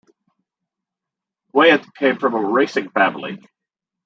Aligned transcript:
Weyant 1.53 1.93
came 1.93 2.17
from 2.17 2.33
a 2.33 2.43
racing 2.43 2.89
family. 2.89 3.39